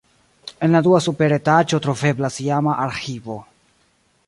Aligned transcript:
En 0.67 0.71
la 0.75 0.79
dua 0.87 1.01
supera 1.07 1.37
etaĝo 1.41 1.81
troveblas 1.87 2.41
iama 2.47 2.75
arĥivo. 2.89 3.39